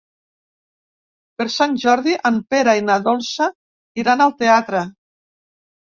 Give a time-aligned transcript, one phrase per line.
[1.41, 3.53] Per Sant Jordi en Pere i na Dolça
[4.05, 4.87] iran al teatre.